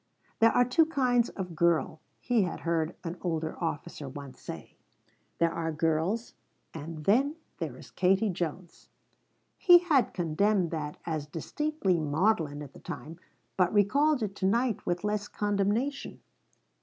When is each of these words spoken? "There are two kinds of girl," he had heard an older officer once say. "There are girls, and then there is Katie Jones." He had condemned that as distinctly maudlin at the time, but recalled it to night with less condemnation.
"There 0.39 0.51
are 0.51 0.65
two 0.65 0.87
kinds 0.87 1.29
of 1.29 1.55
girl," 1.55 1.99
he 2.19 2.41
had 2.41 2.61
heard 2.61 2.95
an 3.03 3.17
older 3.21 3.55
officer 3.63 4.09
once 4.09 4.41
say. 4.41 4.75
"There 5.37 5.53
are 5.53 5.71
girls, 5.71 6.33
and 6.73 7.05
then 7.05 7.35
there 7.59 7.77
is 7.77 7.91
Katie 7.91 8.31
Jones." 8.31 8.89
He 9.59 9.77
had 9.77 10.11
condemned 10.15 10.71
that 10.71 10.97
as 11.05 11.27
distinctly 11.27 11.99
maudlin 11.99 12.63
at 12.63 12.73
the 12.73 12.79
time, 12.79 13.19
but 13.55 13.71
recalled 13.71 14.23
it 14.23 14.35
to 14.37 14.47
night 14.47 14.87
with 14.87 15.03
less 15.03 15.27
condemnation. 15.27 16.19